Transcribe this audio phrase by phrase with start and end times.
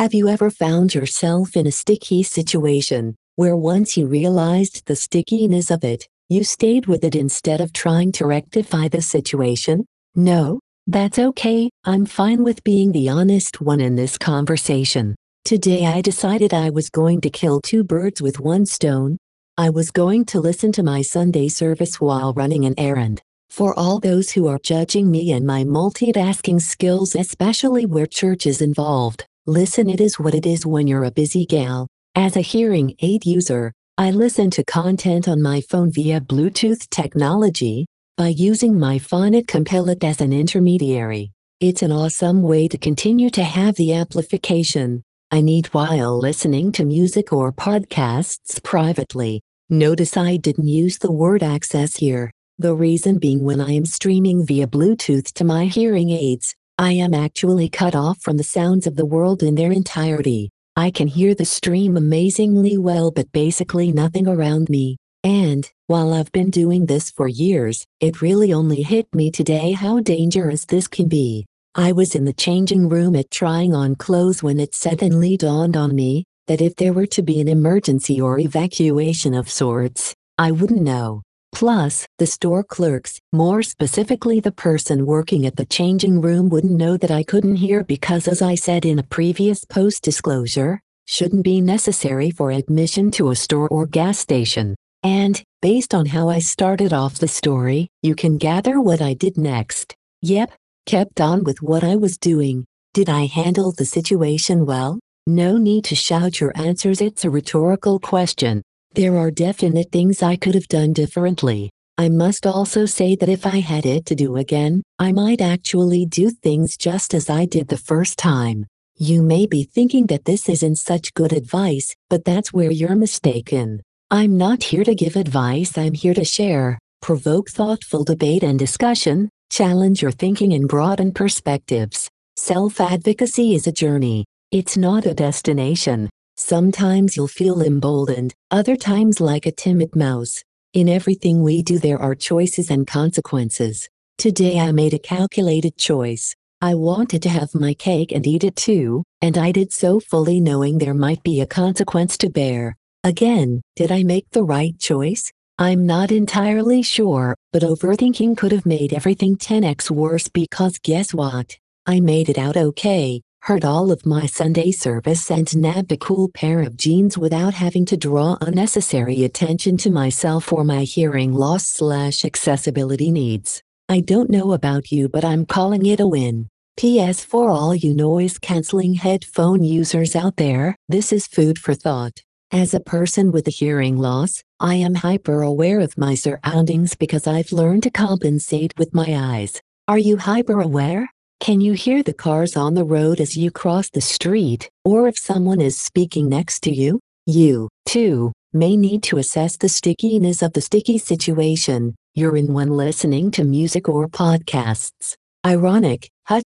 [0.00, 5.70] Have you ever found yourself in a sticky situation where once you realized the stickiness
[5.70, 9.84] of it, you stayed with it instead of trying to rectify the situation?
[10.14, 10.58] No?
[10.86, 15.16] That's okay, I'm fine with being the honest one in this conversation.
[15.44, 19.18] Today I decided I was going to kill two birds with one stone.
[19.58, 23.20] I was going to listen to my Sunday service while running an errand.
[23.50, 28.62] For all those who are judging me and my multitasking skills, especially where church is
[28.62, 31.86] involved, listen, it is what it is when you're a busy gal.
[32.14, 37.86] As a hearing aid user, I listen to content on my phone via Bluetooth technology
[38.16, 41.32] by using my Phonak ComPilot as an intermediary.
[41.60, 46.84] It's an awesome way to continue to have the amplification I need while listening to
[46.84, 49.42] music or podcasts privately.
[49.68, 52.32] Notice I didn't use the word access here.
[52.58, 57.12] The reason being when I am streaming via Bluetooth to my hearing aids, I am
[57.12, 60.48] actually cut off from the sounds of the world in their entirety.
[60.76, 64.96] I can hear the stream amazingly well but basically nothing around me.
[65.22, 70.00] And, while I've been doing this for years, it really only hit me today how
[70.00, 71.44] dangerous this can be.
[71.74, 75.94] I was in the changing room at trying on clothes when it suddenly dawned on
[75.94, 80.80] me that if there were to be an emergency or evacuation of sorts, I wouldn't
[80.80, 81.20] know.
[81.52, 86.96] Plus, the store clerks, more specifically the person working at the changing room wouldn't know
[86.96, 91.60] that I couldn't hear because as I said in a previous post disclosure, shouldn't be
[91.60, 94.76] necessary for admission to a store or gas station.
[95.02, 99.36] And, based on how I started off the story, you can gather what I did
[99.36, 99.94] next.
[100.22, 100.52] Yep,
[100.86, 102.64] kept on with what I was doing.
[102.94, 105.00] Did I handle the situation well?
[105.26, 108.62] No need to shout your answers, it's a rhetorical question.
[108.94, 111.70] There are definite things I could have done differently.
[111.96, 116.06] I must also say that if I had it to do again, I might actually
[116.06, 118.66] do things just as I did the first time.
[118.96, 123.80] You may be thinking that this isn't such good advice, but that's where you're mistaken.
[124.10, 129.28] I'm not here to give advice, I'm here to share, provoke thoughtful debate and discussion,
[129.50, 132.08] challenge your thinking and broaden perspectives.
[132.36, 136.10] Self advocacy is a journey, it's not a destination.
[136.42, 140.42] Sometimes you'll feel emboldened, other times like a timid mouse.
[140.72, 143.88] In everything we do, there are choices and consequences.
[144.16, 146.34] Today I made a calculated choice.
[146.62, 150.40] I wanted to have my cake and eat it too, and I did so fully
[150.40, 152.74] knowing there might be a consequence to bear.
[153.04, 155.30] Again, did I make the right choice?
[155.58, 161.58] I'm not entirely sure, but overthinking could have made everything 10x worse because guess what?
[161.86, 166.28] I made it out okay heard all of my Sunday service and nabbed a cool
[166.28, 171.64] pair of jeans without having to draw unnecessary attention to myself or my hearing loss
[171.64, 173.62] slash accessibility needs.
[173.88, 176.48] I don't know about you but I'm calling it a win.
[176.76, 177.24] P.S.
[177.24, 182.22] For all you noise canceling headphone users out there, this is food for thought.
[182.52, 187.26] As a person with a hearing loss, I am hyper aware of my surroundings because
[187.26, 189.60] I've learned to compensate with my eyes.
[189.88, 191.10] Are you hyper aware?
[191.40, 195.16] Can you hear the cars on the road as you cross the street, or if
[195.18, 197.00] someone is speaking next to you?
[197.24, 202.68] You, too, may need to assess the stickiness of the sticky situation you're in when
[202.68, 205.14] listening to music or podcasts.
[205.46, 206.42] Ironic, huh?